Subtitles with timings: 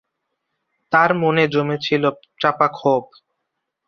[0.93, 2.03] তাঁর মনে জমে ছিল
[2.41, 3.03] চাপা ক্ষোভ।